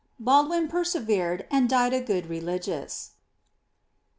"Baldwin 0.29 0.67
persevered, 0.67 1.45
and 1.51 1.69
died 1.69 1.93
a 1.93 2.01
good 2.01 2.25
religious. 2.25 3.11